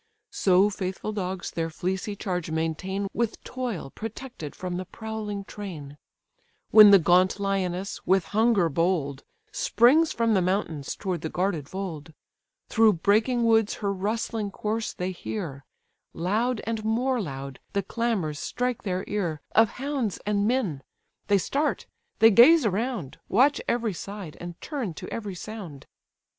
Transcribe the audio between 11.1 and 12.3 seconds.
the guarded fold: